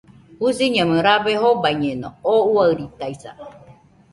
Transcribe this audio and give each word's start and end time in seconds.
Jusiñamui 0.39 1.01
rabe 1.07 1.31
jobaiñeno, 1.41 2.09
oo 2.33 2.43
uairitaisa 2.55 3.31